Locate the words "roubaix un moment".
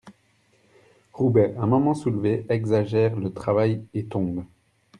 1.13-1.93